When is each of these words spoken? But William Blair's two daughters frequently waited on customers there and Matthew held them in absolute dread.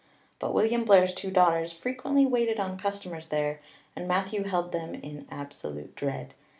But 0.39 0.51
William 0.55 0.83
Blair's 0.83 1.13
two 1.13 1.29
daughters 1.29 1.73
frequently 1.73 2.25
waited 2.25 2.59
on 2.59 2.75
customers 2.79 3.27
there 3.27 3.59
and 3.95 4.07
Matthew 4.07 4.45
held 4.45 4.71
them 4.71 4.95
in 4.95 5.27
absolute 5.29 5.93
dread. 5.95 6.33